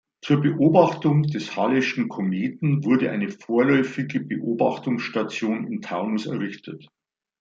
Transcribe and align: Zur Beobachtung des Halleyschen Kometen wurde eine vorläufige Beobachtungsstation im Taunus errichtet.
Zur 0.25 0.41
Beobachtung 0.41 1.21
des 1.21 1.55
Halleyschen 1.55 2.09
Kometen 2.09 2.83
wurde 2.83 3.11
eine 3.11 3.29
vorläufige 3.29 4.19
Beobachtungsstation 4.21 5.67
im 5.67 5.83
Taunus 5.83 6.25
errichtet. 6.25 6.87